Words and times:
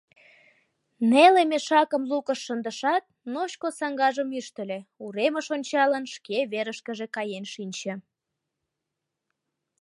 Неле 1.09 1.41
мешакым 1.51 2.03
лукыш 2.11 2.39
шындышат, 2.45 3.03
ночко 3.33 3.67
саҥгажым 3.79 4.29
ӱштыльӧ, 4.39 4.79
уремыш 5.03 5.47
ончалын, 5.55 6.05
шке 6.13 6.37
верышкыже 6.51 7.07
каен 7.15 7.45
шинче. 7.53 7.93